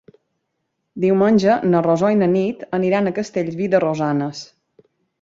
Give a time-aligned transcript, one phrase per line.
[1.03, 4.45] Diumenge na Rosó i na Nit aniran a Castellví de Rosanes.